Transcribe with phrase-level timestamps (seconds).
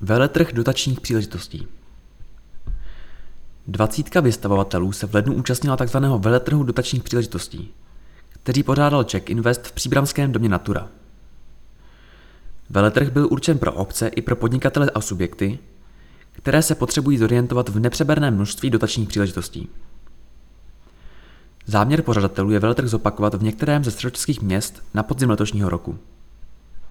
[0.00, 1.66] Veletrh dotačních příležitostí
[3.66, 5.96] Dvacítka vystavovatelů se v lednu účastnila tzv.
[6.18, 7.70] veletrhu dotačních příležitostí,
[8.42, 10.88] který pořádal Czech Invest v Příbramském domě Natura.
[12.70, 15.58] Veletrh byl určen pro obce i pro podnikatele a subjekty,
[16.32, 19.68] které se potřebují zorientovat v nepřeberném množství dotačních příležitostí.
[21.66, 25.98] Záměr pořadatelů je veletrh zopakovat v některém ze středočeských měst na podzim letošního roku.